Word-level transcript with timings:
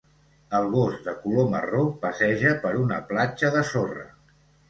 El 0.59 0.63
gos 0.75 0.95
de 1.07 1.13
color 1.25 1.51
marró 1.51 1.83
passeja 2.07 2.55
per 2.65 2.73
una 2.85 2.99
platja 3.13 3.55
de 3.59 3.65
sorra. 3.75 4.09